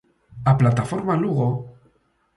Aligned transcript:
A 0.51 0.53
plataforma 0.59 1.19
Lugo... 1.23 1.49